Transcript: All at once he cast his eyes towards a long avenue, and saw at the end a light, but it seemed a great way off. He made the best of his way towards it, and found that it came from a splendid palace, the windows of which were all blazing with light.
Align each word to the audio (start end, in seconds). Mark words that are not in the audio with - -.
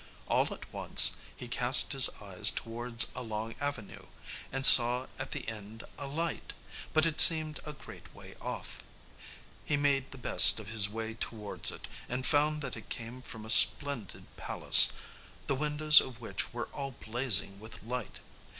All 0.27 0.51
at 0.51 0.73
once 0.73 1.15
he 1.37 1.47
cast 1.47 1.91
his 1.91 2.09
eyes 2.19 2.49
towards 2.49 3.05
a 3.15 3.21
long 3.21 3.53
avenue, 3.61 4.07
and 4.51 4.65
saw 4.65 5.05
at 5.19 5.29
the 5.29 5.47
end 5.47 5.83
a 5.99 6.07
light, 6.07 6.53
but 6.91 7.05
it 7.05 7.21
seemed 7.21 7.59
a 7.67 7.73
great 7.73 8.11
way 8.11 8.33
off. 8.41 8.79
He 9.63 9.77
made 9.77 10.09
the 10.09 10.17
best 10.17 10.59
of 10.59 10.69
his 10.69 10.89
way 10.89 11.13
towards 11.13 11.69
it, 11.69 11.87
and 12.09 12.25
found 12.25 12.63
that 12.63 12.75
it 12.75 12.89
came 12.89 13.21
from 13.21 13.45
a 13.45 13.51
splendid 13.51 14.25
palace, 14.37 14.93
the 15.45 15.53
windows 15.53 16.01
of 16.01 16.19
which 16.19 16.51
were 16.51 16.65
all 16.73 16.95
blazing 16.99 17.59
with 17.59 17.83
light. 17.83 18.21